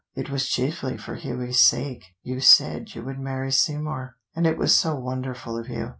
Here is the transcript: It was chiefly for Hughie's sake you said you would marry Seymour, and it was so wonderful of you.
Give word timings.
It 0.15 0.31
was 0.31 0.49
chiefly 0.49 0.97
for 0.97 1.13
Hughie's 1.13 1.59
sake 1.61 2.03
you 2.23 2.39
said 2.39 2.95
you 2.95 3.03
would 3.03 3.19
marry 3.19 3.51
Seymour, 3.51 4.15
and 4.35 4.47
it 4.47 4.57
was 4.57 4.73
so 4.75 4.95
wonderful 4.95 5.55
of 5.59 5.67
you. 5.69 5.89